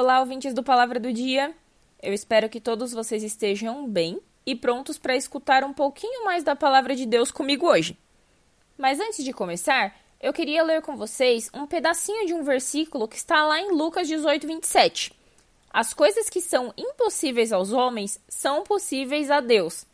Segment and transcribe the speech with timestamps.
[0.00, 1.52] Olá, ouvintes do Palavra do Dia.
[2.00, 6.54] Eu espero que todos vocês estejam bem e prontos para escutar um pouquinho mais da
[6.54, 7.98] palavra de Deus comigo hoje.
[8.78, 13.16] Mas antes de começar, eu queria ler com vocês um pedacinho de um versículo que
[13.16, 15.12] está lá em Lucas 18, 27.
[15.68, 19.84] As coisas que são impossíveis aos homens são possíveis a Deus.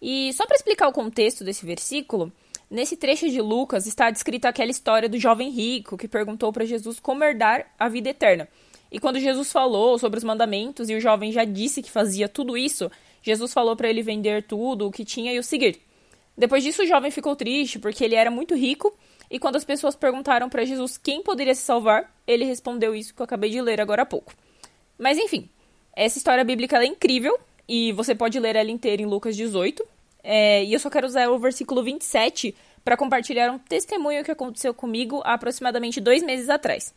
[0.00, 2.32] E só para explicar o contexto desse versículo,
[2.70, 6.98] nesse trecho de Lucas está descrita aquela história do jovem rico que perguntou para Jesus
[6.98, 8.48] como herdar a vida eterna.
[8.94, 12.56] E quando Jesus falou sobre os mandamentos e o jovem já disse que fazia tudo
[12.56, 12.88] isso,
[13.20, 15.80] Jesus falou para ele vender tudo o que tinha e o seguir.
[16.38, 18.96] Depois disso, o jovem ficou triste porque ele era muito rico
[19.28, 23.20] e quando as pessoas perguntaram para Jesus quem poderia se salvar, ele respondeu isso que
[23.20, 24.32] eu acabei de ler agora há pouco.
[24.96, 25.50] Mas enfim,
[25.96, 27.36] essa história bíblica é incrível
[27.68, 29.84] e você pode ler ela inteira em Lucas 18.
[30.22, 34.72] É, e eu só quero usar o versículo 27 para compartilhar um testemunho que aconteceu
[34.72, 36.94] comigo há aproximadamente dois meses atrás.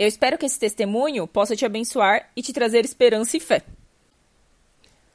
[0.00, 3.62] Eu espero que esse testemunho possa te abençoar e te trazer esperança e fé.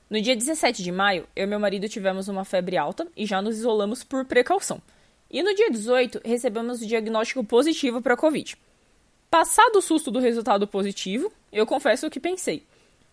[0.08, 3.42] No dia 17 de maio, eu e meu marido tivemos uma febre alta e já
[3.42, 4.80] nos isolamos por precaução.
[5.28, 8.56] E no dia 18, recebemos o diagnóstico positivo para a Covid.
[9.28, 12.64] Passado o susto do resultado positivo, eu confesso que pensei: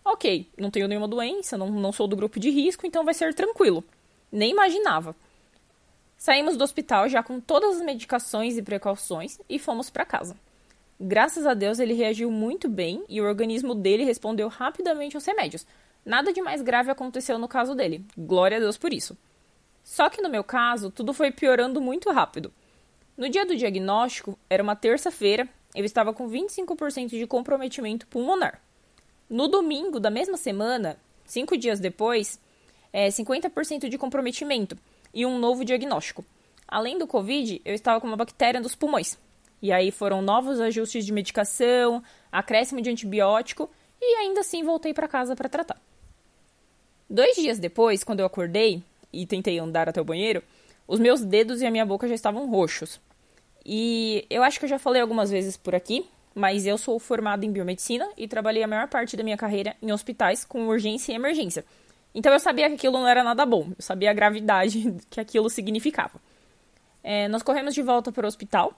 [0.05, 3.33] ok, não tenho nenhuma doença, não, não sou do grupo de risco, então vai ser
[3.33, 3.83] tranquilo.
[4.31, 5.15] Nem imaginava.
[6.19, 10.37] Saímos do hospital já com todas as medicações e precauções e fomos para casa.
[10.99, 15.65] Graças a Deus ele reagiu muito bem e o organismo dele respondeu rapidamente aos remédios.
[16.05, 18.05] Nada de mais grave aconteceu no caso dele.
[18.17, 19.17] Glória a Deus por isso.
[19.83, 22.53] Só que no meu caso, tudo foi piorando muito rápido.
[23.17, 28.61] No dia do diagnóstico, era uma terça-feira, eu estava com 25% de comprometimento pulmonar.
[29.29, 32.39] No domingo da mesma semana, cinco dias depois,
[32.91, 34.77] é 50% de comprometimento
[35.13, 36.23] e um novo diagnóstico.
[36.67, 39.17] Além do Covid, eu estava com uma bactéria nos pulmões.
[39.63, 43.69] E aí foram novos ajustes de medicação, acréscimo de antibiótico
[44.01, 45.81] e ainda assim voltei para casa para tratar.
[47.09, 50.43] Dois dias depois, quando eu acordei e tentei andar até o banheiro,
[50.85, 52.99] os meus dedos e a minha boca já estavam roxos.
[53.65, 57.45] E eu acho que eu já falei algumas vezes por aqui, mas eu sou formada
[57.45, 61.15] em biomedicina e trabalhei a maior parte da minha carreira em hospitais com urgência e
[61.15, 61.63] emergência.
[62.13, 65.49] Então eu sabia que aquilo não era nada bom, eu sabia a gravidade que aquilo
[65.49, 66.19] significava.
[67.01, 68.77] É, nós corremos de volta para o hospital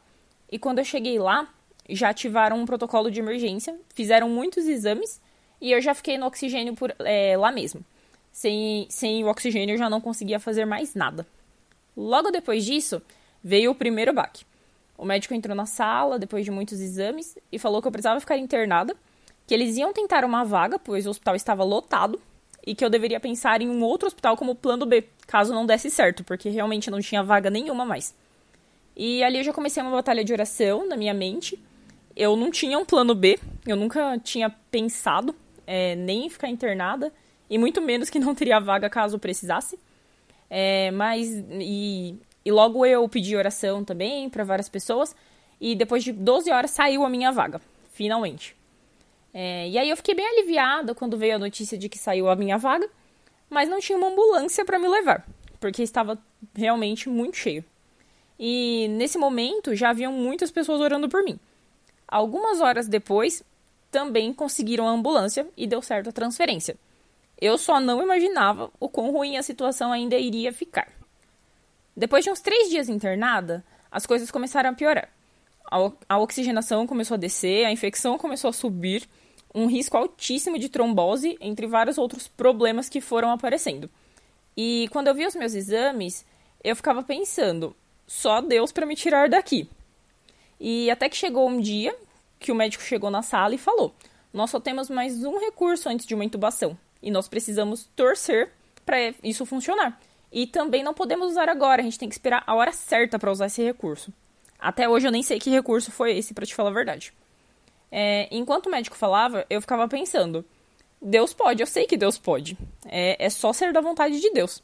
[0.51, 1.47] e quando eu cheguei lá,
[1.89, 5.22] já ativaram um protocolo de emergência, fizeram muitos exames
[5.61, 7.83] e eu já fiquei no oxigênio por, é, lá mesmo.
[8.31, 11.25] Sem, sem o oxigênio eu já não conseguia fazer mais nada.
[11.95, 13.01] Logo depois disso,
[13.44, 14.45] veio o primeiro baque.
[14.97, 18.38] O médico entrou na sala depois de muitos exames e falou que eu precisava ficar
[18.38, 18.95] internada,
[19.45, 22.19] que eles iam tentar uma vaga, pois o hospital estava lotado,
[22.66, 25.89] e que eu deveria pensar em um outro hospital como plano B, caso não desse
[25.89, 28.16] certo, porque realmente não tinha vaga nenhuma mais.
[28.95, 31.61] E ali eu já comecei uma batalha de oração na minha mente.
[32.16, 35.35] Eu não tinha um plano B, eu nunca tinha pensado
[35.67, 37.11] é, nem em ficar internada,
[37.50, 39.78] e muito menos que não teria vaga caso precisasse.
[40.50, 41.28] É, mas,
[41.59, 45.16] e, e logo eu pedi oração também para várias pessoas,
[45.59, 47.59] e depois de 12 horas saiu a minha vaga,
[47.91, 48.56] finalmente.
[49.33, 52.35] É, e aí eu fiquei bem aliviada quando veio a notícia de que saiu a
[52.35, 52.89] minha vaga,
[53.50, 55.27] mas não tinha uma ambulância para me levar,
[55.59, 56.17] porque estava
[56.56, 57.63] realmente muito cheio.
[58.40, 61.40] E nesse momento já haviam muitas pessoas orando por mim.
[62.07, 63.44] Algumas horas depois,
[63.96, 66.75] também conseguiram a ambulância e deu certo a transferência.
[67.40, 70.88] Eu só não imaginava o quão ruim a situação ainda iria ficar.
[71.95, 75.09] Depois de uns três dias internada, as coisas começaram a piorar.
[76.09, 79.07] A oxigenação começou a descer, a infecção começou a subir,
[79.53, 83.90] um risco altíssimo de trombose, entre vários outros problemas que foram aparecendo.
[84.57, 86.25] E quando eu vi os meus exames,
[86.62, 87.74] eu ficava pensando:
[88.08, 89.70] só Deus para me tirar daqui.
[90.60, 91.96] E até que chegou um dia
[92.40, 93.94] que o médico chegou na sala e falou:
[94.34, 98.52] Nós só temos mais um recurso antes de uma intubação e nós precisamos torcer
[98.86, 100.00] para isso funcionar.
[100.31, 103.31] E também não podemos usar agora, a gente tem que esperar a hora certa para
[103.31, 104.12] usar esse recurso.
[104.60, 107.13] Até hoje eu nem sei que recurso foi esse, para te falar a verdade.
[107.92, 110.44] É, enquanto o médico falava, eu ficava pensando:
[111.01, 112.58] Deus pode, eu sei que Deus pode.
[112.86, 114.63] É, é só ser da vontade de Deus.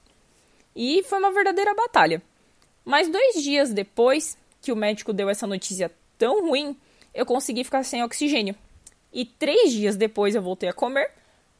[0.75, 2.21] E foi uma verdadeira batalha.
[2.83, 6.75] Mas dois dias depois que o médico deu essa notícia tão ruim,
[7.13, 8.55] eu consegui ficar sem oxigênio.
[9.13, 11.11] E três dias depois eu voltei a comer.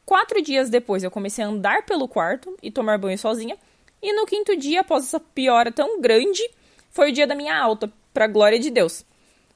[0.04, 3.56] Quatro dias depois eu comecei a andar pelo quarto e tomar banho sozinha.
[4.02, 6.42] E no quinto dia, após essa piora tão grande,
[6.90, 9.04] foi o dia da minha alta, para glória de Deus.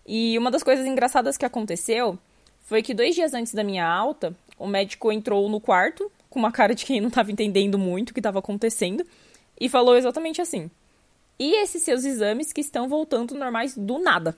[0.06, 2.18] E uma das coisas engraçadas que aconteceu
[2.60, 6.52] foi que dois dias antes da minha alta, o médico entrou no quarto com uma
[6.52, 9.04] cara de quem não estava entendendo muito o que estava acontecendo
[9.60, 10.70] e falou exatamente assim:
[11.38, 14.36] e esses seus exames que estão voltando normais do nada.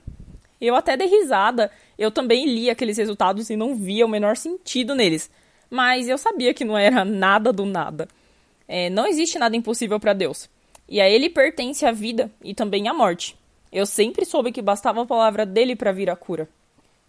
[0.59, 4.93] Eu até dei risada Eu também li aqueles resultados e não via o menor sentido
[4.93, 5.29] neles.
[5.69, 8.07] Mas eu sabia que não era nada do nada.
[8.67, 10.49] É, não existe nada impossível para Deus.
[10.87, 13.37] E a Ele pertence a vida e também a morte.
[13.71, 16.49] Eu sempre soube que bastava a palavra dele para vir a cura.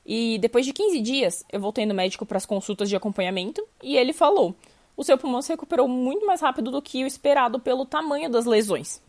[0.05, 3.97] E depois de 15 dias, eu voltei no médico para as consultas de acompanhamento e
[3.97, 4.55] ele falou:
[4.97, 8.45] o seu pulmão se recuperou muito mais rápido do que o esperado pelo tamanho das
[8.45, 9.01] lesões.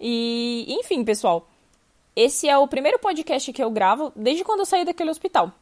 [0.00, 1.46] E, enfim, pessoal,
[2.16, 5.52] esse é o primeiro podcast que eu gravo desde quando eu saí daquele hospital.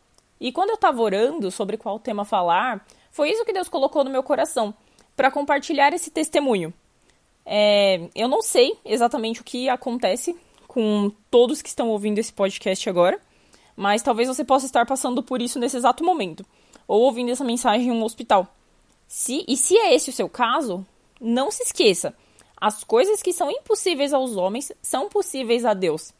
[0.40, 4.10] E quando eu estava orando sobre qual tema falar, foi isso que Deus colocou no
[4.10, 4.72] meu coração,
[5.16, 6.72] para compartilhar esse testemunho.
[7.44, 10.38] É, eu não sei exatamente o que acontece
[10.68, 13.18] com todos que estão ouvindo esse podcast agora,
[13.74, 16.46] mas talvez você possa estar passando por isso nesse exato momento,
[16.86, 18.46] ou ouvindo essa mensagem em um hospital.
[19.08, 20.86] Se, e se é esse o seu caso,
[21.20, 22.14] não se esqueça:
[22.60, 26.12] as coisas que são impossíveis aos homens são possíveis a Deus.